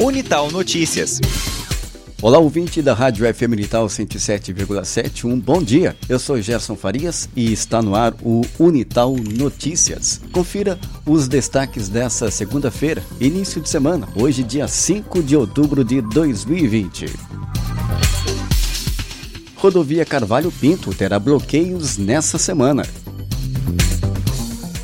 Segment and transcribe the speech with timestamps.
[0.00, 1.20] Unital Notícias.
[2.22, 5.94] Olá, ouvinte da Rádio FM Unital 107,7, um bom dia.
[6.08, 10.18] Eu sou Gerson Farias e está no ar o Unital Notícias.
[10.32, 17.04] Confira os destaques dessa segunda-feira, início de semana, hoje, dia 5 de outubro de 2020.
[19.56, 22.84] Rodovia Carvalho Pinto terá bloqueios nessa semana.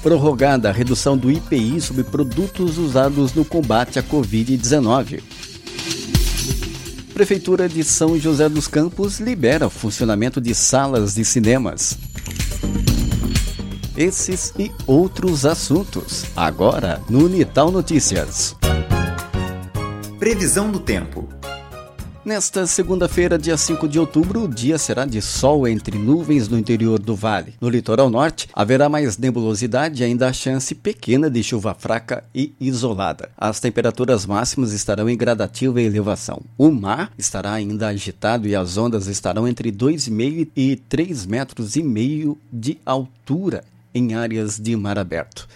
[0.06, 5.20] Prorrogada a redução do IPI sobre produtos usados no combate à Covid-19.
[7.12, 11.98] Prefeitura de São José dos Campos libera o funcionamento de salas de cinemas.
[13.96, 18.54] Esses e outros assuntos, agora no Unital Notícias.
[20.20, 21.35] Previsão do tempo.
[22.26, 26.98] Nesta segunda-feira, dia 5 de outubro, o dia será de sol entre nuvens no interior
[26.98, 27.54] do vale.
[27.60, 32.52] No litoral norte, haverá mais nebulosidade e ainda há chance pequena de chuva fraca e
[32.58, 33.30] isolada.
[33.36, 36.42] As temperaturas máximas estarão em gradativa elevação.
[36.58, 41.82] O mar estará ainda agitado e as ondas estarão entre 2,5 e 3 metros e
[41.84, 43.62] meio de altura
[43.94, 45.46] em áreas de mar aberto.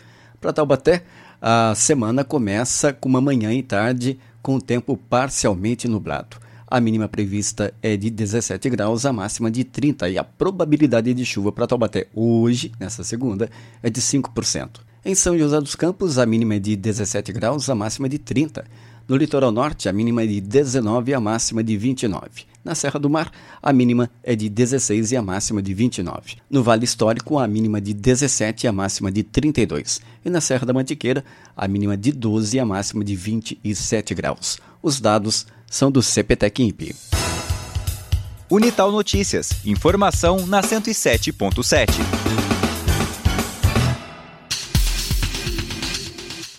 [0.41, 1.03] Para Taubaté,
[1.43, 6.37] a semana começa com uma manhã e tarde com o tempo parcialmente nublado.
[6.71, 11.25] A mínima prevista é de 17 graus, a máxima de 30 e a probabilidade de
[11.25, 13.51] chuva para Taubaté hoje, nessa segunda,
[13.83, 14.79] é de 5%.
[15.05, 18.65] Em São José dos Campos, a mínima é de 17 graus, a máxima de 30.
[19.09, 22.50] No litoral norte, a mínima é de 19 e a máxima de 29.
[22.63, 23.31] Na Serra do Mar,
[23.63, 26.37] a mínima é de 16 e a máxima de 29.
[26.51, 30.01] No Vale Histórico, a mínima de 17 e a máxima de 32.
[30.23, 31.25] E na Serra da Mantiqueira,
[31.57, 34.59] a mínima de 12 e a máxima de 27 graus.
[34.83, 36.95] Os dados são do CPTEC INPE.
[38.51, 39.65] Unital Notícias.
[39.65, 41.89] Informação na 107.7.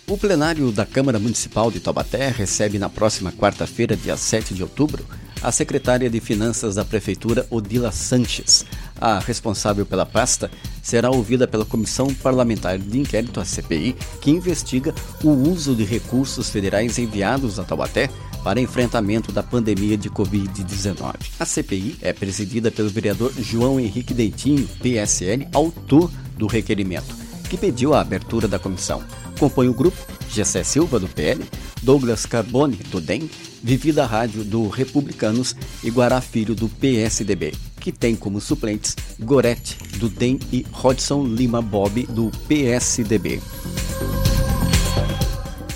[0.08, 5.06] O plenário da Câmara Municipal de Taubaté recebe na próxima quarta-feira, dia 7 de outubro,
[5.42, 8.64] a secretária de Finanças da Prefeitura, Odila Sanches.
[9.00, 10.50] A responsável pela pasta
[10.82, 14.94] será ouvida pela Comissão Parlamentar de Inquérito, a CPI, que investiga
[15.24, 18.08] o uso de recursos federais enviados a Taubaté
[18.44, 21.14] para enfrentamento da pandemia de Covid-19.
[21.38, 27.14] A CPI é presidida pelo vereador João Henrique Deitinho, PSL, autor do requerimento,
[27.48, 29.02] que pediu a abertura da comissão.
[29.38, 29.96] Compõe o grupo
[30.32, 31.44] Gessé Silva, do PL,
[31.82, 33.28] Douglas Carbone, do DEM,
[33.62, 35.54] Vivi da Rádio, do Republicanos
[35.84, 41.60] e Guará Filho, do PSDB, que tem como suplentes Gorete, do DEM e Rodson Lima
[41.60, 43.40] Bob, do PSDB.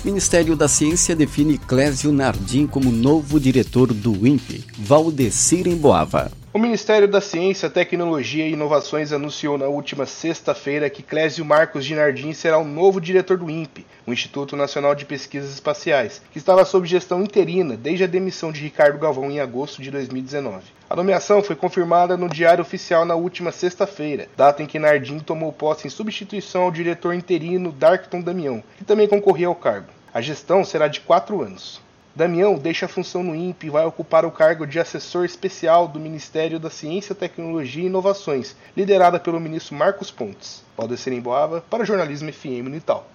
[0.03, 6.31] Ministério da Ciência define Clésio Nardim como novo diretor do INPE, Valdecir Emboava.
[6.57, 11.93] O Ministério da Ciência, Tecnologia e Inovações anunciou na última sexta-feira que Clésio Marcos de
[11.93, 16.65] Nardim será o novo diretor do INPE, o Instituto Nacional de Pesquisas Espaciais, que estava
[16.65, 20.63] sob gestão interina desde a demissão de Ricardo Galvão em agosto de 2019.
[20.89, 25.53] A nomeação foi confirmada no Diário Oficial na última sexta-feira, data em que Nardim tomou
[25.53, 29.89] posse em substituição ao diretor interino Darkton Damião, que também concorria ao cargo.
[30.11, 31.85] A gestão será de quatro anos.
[32.17, 35.99] Damião deixa a função no INPE e vai ocupar o cargo de assessor especial do
[35.99, 40.63] Ministério da Ciência, Tecnologia e Inovações, liderada pelo ministro Marcos Pontes.
[40.75, 43.07] Pode ser em Boava para Jornalismo FM Unital.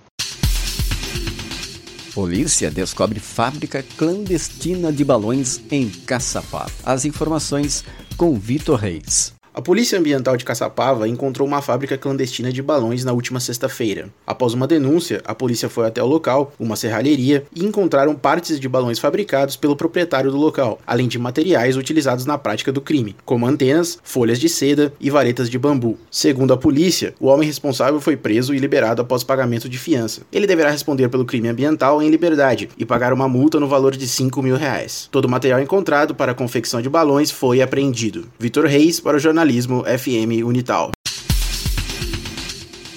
[2.14, 6.66] Polícia descobre fábrica clandestina de balões em Caçapá.
[6.84, 7.84] As informações
[8.16, 9.34] com Vitor Reis.
[9.54, 14.08] A Polícia Ambiental de Caçapava encontrou uma fábrica clandestina de balões na última sexta-feira.
[14.26, 18.66] Após uma denúncia, a polícia foi até o local, uma serralheria, e encontraram partes de
[18.66, 23.46] balões fabricados pelo proprietário do local, além de materiais utilizados na prática do crime, como
[23.46, 25.98] antenas, folhas de seda e varetas de bambu.
[26.10, 30.22] Segundo a polícia, o homem responsável foi preso e liberado após pagamento de fiança.
[30.32, 34.08] Ele deverá responder pelo crime ambiental em liberdade e pagar uma multa no valor de
[34.08, 35.10] 5 mil reais.
[35.12, 38.28] Todo o material encontrado para a confecção de balões foi apreendido.
[38.38, 40.92] Vitor Reis para o jornal Jornalismo FM Unital.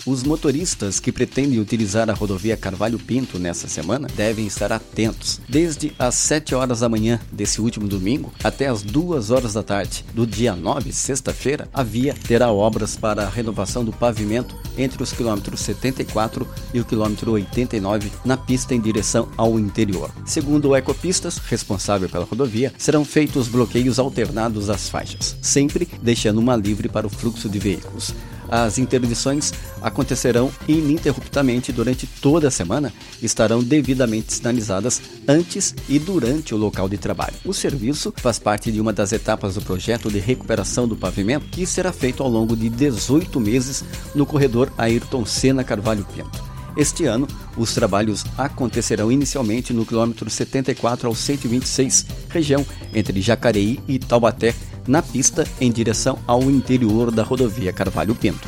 [0.05, 5.41] Os motoristas que pretendem utilizar a rodovia Carvalho Pinto nessa semana devem estar atentos.
[5.49, 10.05] Desde as 7 horas da manhã desse último domingo até as 2 horas da tarde
[10.13, 15.11] do dia 9, sexta-feira, a via terá obras para a renovação do pavimento entre os
[15.11, 20.11] quilômetros 74 e o quilômetro 89 na pista em direção ao interior.
[20.23, 26.55] Segundo o Ecopistas, responsável pela rodovia, serão feitos bloqueios alternados às faixas, sempre deixando uma
[26.55, 28.13] livre para o fluxo de veículos.
[28.49, 36.53] As interdições acontecerão ininterruptamente durante toda a semana e estarão devidamente sinalizadas antes e durante
[36.53, 37.35] o local de trabalho.
[37.43, 41.65] O serviço faz parte de uma das etapas do projeto de recuperação do pavimento que
[41.65, 43.83] será feito ao longo de 18 meses
[44.13, 46.55] no corredor Ayrton Senna Carvalho Pinto.
[46.77, 47.25] Este ano,
[47.55, 54.53] os trabalhos acontecerão inicialmente no quilômetro 74 ao 126, região entre Jacareí e Taubaté,
[54.87, 58.47] na pista em direção ao interior da rodovia Carvalho Pinto.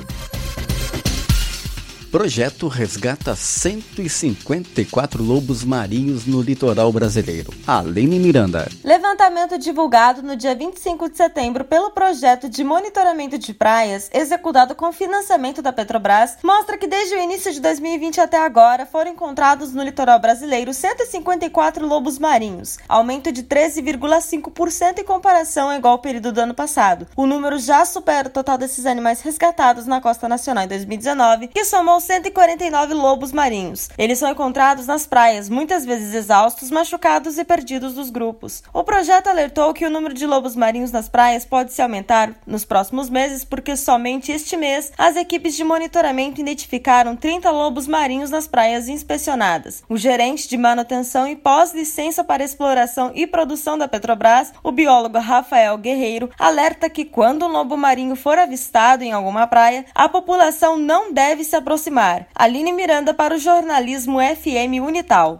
[2.12, 7.54] Projeto resgata 154 lobos marinhos no litoral brasileiro.
[7.68, 8.70] Aline Miranda.
[8.82, 14.94] Levantamento divulgado no dia 25 de setembro pelo projeto de monitoramento de praias, executado com
[14.94, 19.84] financiamento da Petrobras, mostra que desde o início de 2020 até agora foram encontrados no
[19.84, 26.54] litoral brasileiro 154 lobos marinhos, aumento de 13,5% em comparação ao igual período do ano
[26.54, 27.06] passado.
[27.18, 31.66] O número já supera o total desses animais resgatados na costa nacional em 2019, que
[31.66, 33.90] somou 149 lobos marinhos.
[33.98, 38.64] Eles são encontrados nas praias, muitas vezes exaustos, machucados e perdidos dos grupos.
[38.74, 42.64] O projeto alertou que o número de lobos marinhos nas praias pode se aumentar nos
[42.64, 48.48] próximos meses, porque somente este mês as equipes de monitoramento identificaram 30 lobos marinhos nas
[48.48, 49.84] praias inspecionadas.
[49.90, 55.78] O gerente de manutenção e pós-licença para exploração e produção da Petrobras, o biólogo Rafael
[55.78, 61.12] Guerreiro, alerta que quando um lobo marinho for avistado em alguma praia, a população não
[61.12, 62.28] deve se aproximar aproximar.
[62.36, 65.40] Aline Miranda para o jornalismo FM Unital.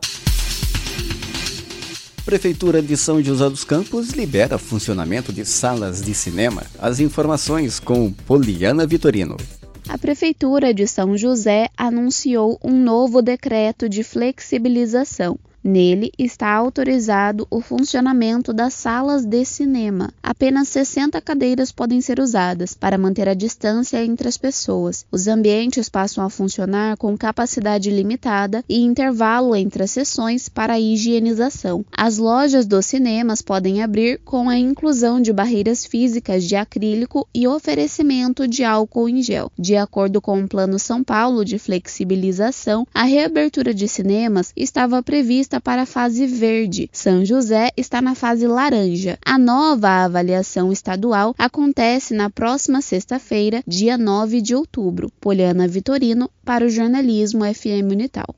[2.26, 6.64] Prefeitura de São José dos Campos libera funcionamento de salas de cinema.
[6.80, 9.38] As informações com Poliana Vitorino.
[9.88, 17.60] A Prefeitura de São José anunciou um novo decreto de flexibilização Nele está autorizado o
[17.60, 20.14] funcionamento das salas de cinema.
[20.24, 25.06] Apenas 60 cadeiras podem ser usadas para manter a distância entre as pessoas.
[25.12, 31.84] Os ambientes passam a funcionar com capacidade limitada e intervalo entre as sessões para higienização.
[31.92, 37.46] As lojas dos cinemas podem abrir com a inclusão de barreiras físicas de acrílico e
[37.46, 39.52] oferecimento de álcool em gel.
[39.60, 45.57] De acordo com o Plano São Paulo de flexibilização, a reabertura de cinemas estava prevista
[45.60, 46.90] para a fase verde.
[46.92, 49.18] São José está na fase laranja.
[49.26, 55.12] A nova avaliação estadual acontece na próxima sexta-feira, dia 9 de outubro.
[55.20, 58.36] Poliana Vitorino, para o jornalismo FM Unital.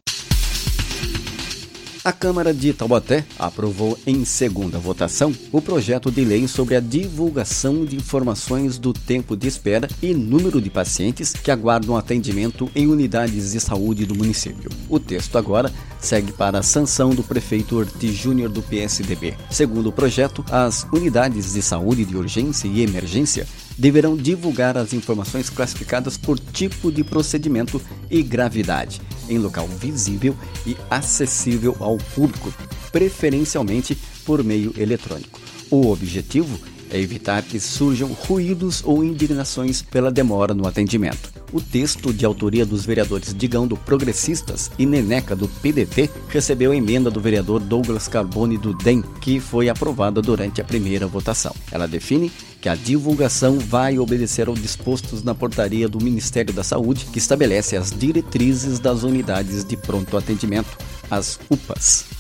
[2.09, 7.85] A Câmara de Taubaté aprovou em segunda votação o projeto de lei sobre a divulgação
[7.85, 13.51] de informações do tempo de espera e número de pacientes que aguardam atendimento em unidades
[13.51, 14.71] de saúde do município.
[14.89, 19.35] O texto agora segue para a sanção do prefeito Ortiz Júnior do PSDB.
[19.51, 23.45] Segundo o projeto, as unidades de saúde de urgência e emergência
[23.77, 27.79] deverão divulgar as informações classificadas por tipo de procedimento
[28.09, 30.35] e gravidade, em local visível
[30.65, 32.53] e acessível ao público,
[32.91, 35.39] preferencialmente por meio eletrônico.
[35.69, 36.59] O objetivo
[36.89, 41.38] é evitar que surjam ruídos ou indignações pela demora no atendimento.
[41.51, 47.09] O texto de autoria dos vereadores Digão do Progressistas e Neneca do PDT recebeu emenda
[47.09, 51.55] do vereador Douglas Carbone do DEM, que foi aprovada durante a primeira votação.
[51.71, 52.31] Ela define
[52.61, 57.75] que a divulgação vai obedecer aos dispostos na portaria do Ministério da Saúde, que estabelece
[57.75, 60.77] as diretrizes das unidades de pronto atendimento,
[61.09, 62.18] as UPAs.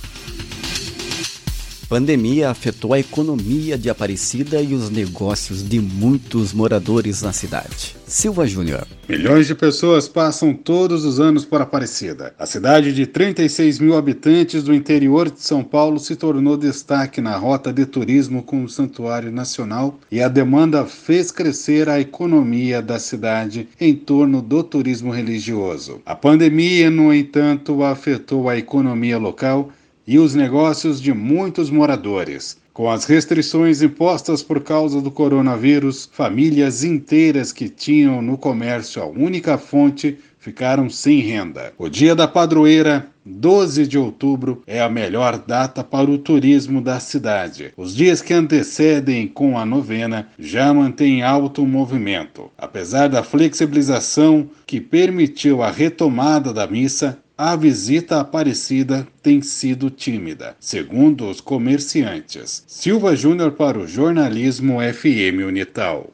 [1.89, 7.95] Pandemia afetou a economia de Aparecida e os negócios de muitos moradores na cidade.
[8.05, 8.85] Silva Júnior.
[9.07, 12.31] Milhões de pessoas passam todos os anos por Aparecida.
[12.37, 17.35] A cidade de 36 mil habitantes do interior de São Paulo se tornou destaque na
[17.37, 22.99] rota de turismo com o Santuário Nacional e a demanda fez crescer a economia da
[22.99, 26.01] cidade em torno do turismo religioso.
[26.05, 29.71] A pandemia, no entanto, afetou a economia local
[30.09, 32.57] e os negócios de muitos moradores.
[32.73, 39.05] Com as restrições impostas por causa do coronavírus, famílias inteiras que tinham no comércio a
[39.05, 41.73] única fonte ficaram sem renda.
[41.77, 46.99] O dia da padroeira, 12 de outubro, é a melhor data para o turismo da
[46.99, 47.71] cidade.
[47.77, 52.49] Os dias que antecedem com a novena já mantêm alto movimento.
[52.57, 60.57] Apesar da flexibilização que permitiu a retomada da missa, a visita Aparecida tem sido tímida,
[60.59, 62.65] segundo os comerciantes.
[62.67, 66.09] Silva Júnior para o jornalismo FM Unital.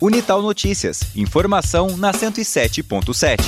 [0.00, 1.00] Unital Notícias.
[1.16, 3.40] Informação na 107.7.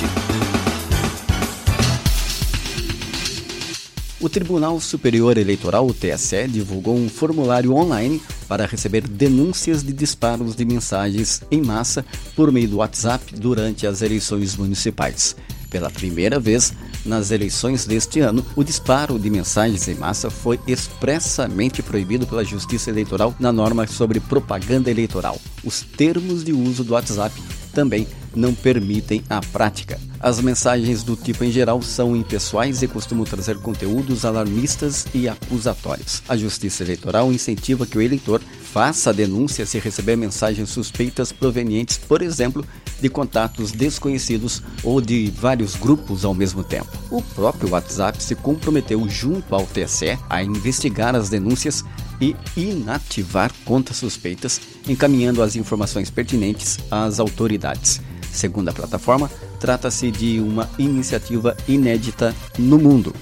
[4.19, 10.53] O Tribunal Superior Eleitoral, o TSE, divulgou um formulário online para receber denúncias de disparos
[10.53, 12.05] de mensagens em massa
[12.35, 15.35] por meio do WhatsApp durante as eleições municipais.
[15.73, 16.71] Pela primeira vez
[17.03, 22.91] nas eleições deste ano, o disparo de mensagens em massa foi expressamente proibido pela Justiça
[22.91, 25.41] Eleitoral na norma sobre propaganda eleitoral.
[25.63, 27.41] Os termos de uso do WhatsApp
[27.73, 29.99] também não permitem a prática.
[30.19, 36.21] As mensagens do tipo em geral são impessoais e costumam trazer conteúdos alarmistas e acusatórios.
[36.29, 38.41] A Justiça Eleitoral incentiva que o eleitor
[38.73, 42.65] faça a denúncia se receber mensagens suspeitas provenientes, por exemplo,
[42.99, 46.89] de contatos desconhecidos ou de vários grupos ao mesmo tempo.
[47.11, 51.85] O próprio WhatsApp se comprometeu junto ao TSE a investigar as denúncias
[52.19, 58.01] e inativar contas suspeitas, encaminhando as informações pertinentes às autoridades.
[58.31, 63.13] Segundo a plataforma, trata-se de uma iniciativa inédita no mundo.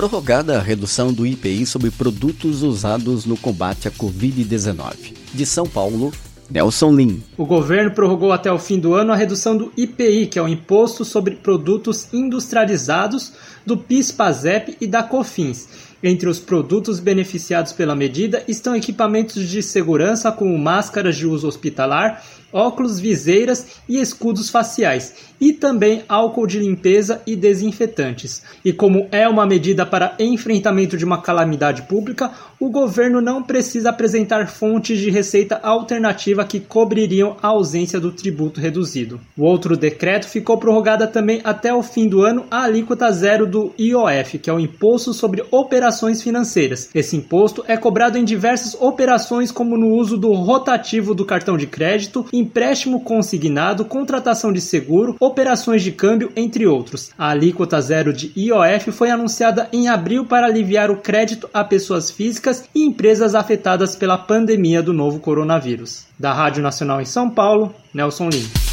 [0.00, 5.12] Prorrogada a redução do IPI sobre produtos usados no combate à Covid-19.
[5.34, 6.10] De São Paulo,
[6.50, 7.22] Nelson Lin.
[7.36, 10.48] O governo prorrogou até o fim do ano a redução do IPI, que é o
[10.48, 13.34] Imposto sobre Produtos Industrializados,
[13.66, 15.68] do PIS-PASEP e da COFINS.
[16.02, 22.24] Entre os produtos beneficiados pela medida estão equipamentos de segurança como máscaras de uso hospitalar,
[22.50, 28.42] óculos, viseiras e escudos faciais, e também álcool de limpeza e desinfetantes.
[28.64, 32.30] E como é uma medida para enfrentamento de uma calamidade pública,
[32.60, 38.60] o governo não precisa apresentar fontes de receita alternativa que cobririam a ausência do tributo
[38.60, 39.18] reduzido.
[39.36, 43.72] O outro decreto ficou prorrogada também até o fim do ano a alíquota zero do
[43.78, 46.90] IOF, que é o Imposto sobre Operações Financeiras.
[46.94, 51.66] Esse imposto é cobrado em diversas operações, como no uso do rotativo do cartão de
[51.66, 57.10] crédito, empréstimo consignado, contratação de seguro, operações de câmbio, entre outros.
[57.16, 62.10] A alíquota zero de IOF foi anunciada em abril para aliviar o crédito a pessoas
[62.10, 66.06] físicas e empresas afetadas pela pandemia do novo coronavírus.
[66.18, 68.69] Da Rádio Nacional em São Paulo, Nelson Lima.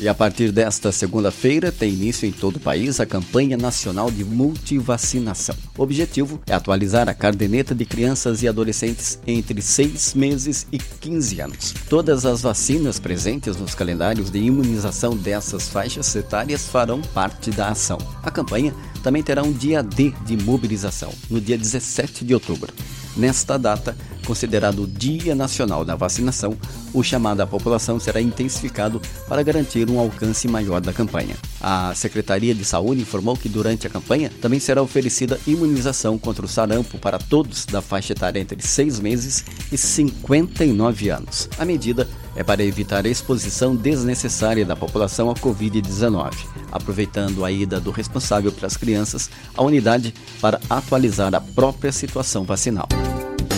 [0.00, 4.24] E a partir desta segunda-feira tem início em todo o país a campanha nacional de
[4.24, 5.56] multivacinação.
[5.76, 11.40] O objetivo é atualizar a caderneta de crianças e adolescentes entre 6 meses e 15
[11.40, 11.74] anos.
[11.88, 17.98] Todas as vacinas presentes nos calendários de imunização dessas faixas etárias farão parte da ação.
[18.22, 22.72] A campanha também terá um dia D de mobilização, no dia 17 de outubro.
[23.16, 23.96] Nesta data,
[24.28, 26.54] considerado o Dia Nacional da Vacinação,
[26.92, 31.34] o chamado à população será intensificado para garantir um alcance maior da campanha.
[31.58, 36.48] A Secretaria de Saúde informou que durante a campanha também será oferecida imunização contra o
[36.48, 41.48] sarampo para todos da faixa etária entre 6 meses e 59 anos.
[41.58, 42.06] A medida
[42.36, 46.34] é para evitar a exposição desnecessária da população à Covid-19,
[46.70, 52.86] aproveitando a ida do responsável pelas crianças à unidade para atualizar a própria situação vacinal.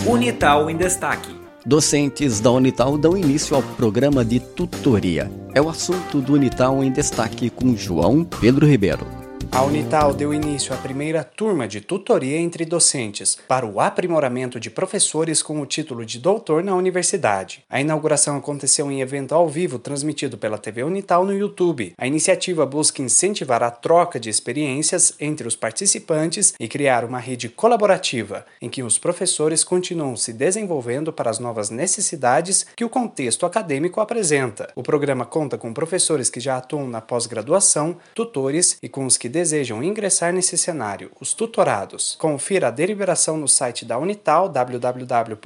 [0.06, 1.28] Unital em Destaque.
[1.64, 5.30] Docentes da Unital dão início ao programa de tutoria.
[5.54, 9.19] É o assunto do Unital em Destaque com João Pedro Ribeiro.
[9.52, 14.70] A Unital deu início à primeira turma de tutoria entre docentes para o aprimoramento de
[14.70, 17.64] professores com o título de doutor na universidade.
[17.68, 21.92] A inauguração aconteceu em evento ao vivo transmitido pela TV Unital no YouTube.
[21.98, 27.48] A iniciativa busca incentivar a troca de experiências entre os participantes e criar uma rede
[27.48, 33.44] colaborativa em que os professores continuam se desenvolvendo para as novas necessidades que o contexto
[33.44, 34.70] acadêmico apresenta.
[34.76, 39.39] O programa conta com professores que já atuam na pós-graduação, tutores e com os que
[39.40, 42.14] desejam ingressar nesse cenário, os tutorados.
[42.18, 45.38] Confira a deliberação no site da Unital, www.unital.br,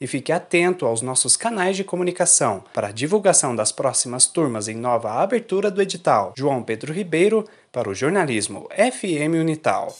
[0.00, 4.74] e fique atento aos nossos canais de comunicação para a divulgação das próximas turmas em
[4.74, 6.32] nova abertura do edital.
[6.36, 9.94] João Pedro Ribeiro, para o jornalismo FM Unital.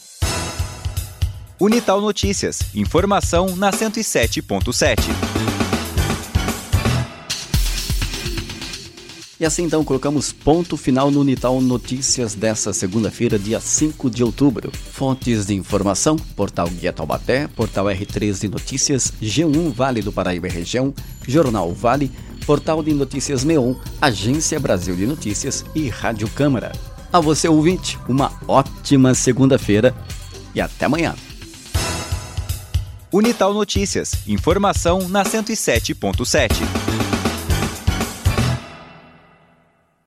[1.59, 2.59] Unital Notícias.
[2.75, 5.52] Informação na 107.7.
[9.43, 14.71] E assim então colocamos ponto final no Unital Notícias dessa segunda-feira, dia 5 de outubro.
[14.71, 20.93] Fontes de informação: Portal Guia Taubaté, Portal R3 de Notícias, G1 Vale do Paraíba Região,
[21.27, 22.09] Jornal Vale,
[22.45, 26.71] Portal de Notícias Meon, Agência Brasil de Notícias e Rádio Câmara.
[27.11, 29.93] A você ouvinte, uma ótima segunda-feira
[30.55, 31.15] e até amanhã.
[33.11, 37.12] Unital Notícias, informação na 107.7.